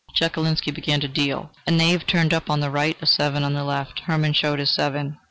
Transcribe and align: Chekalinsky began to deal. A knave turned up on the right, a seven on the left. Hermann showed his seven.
Chekalinsky 0.15 0.71
began 0.73 0.99
to 1.01 1.07
deal. 1.07 1.51
A 1.67 1.69
knave 1.69 2.07
turned 2.07 2.33
up 2.33 2.49
on 2.49 2.59
the 2.59 2.71
right, 2.71 2.97
a 3.03 3.05
seven 3.05 3.43
on 3.43 3.53
the 3.53 3.63
left. 3.63 3.99
Hermann 4.07 4.33
showed 4.33 4.57
his 4.57 4.71
seven. 4.73 5.19